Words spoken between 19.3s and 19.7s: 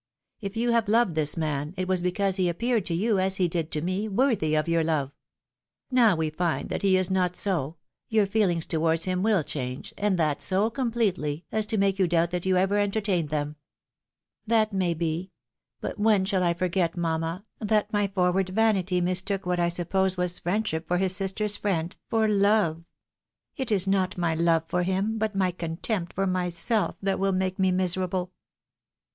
what I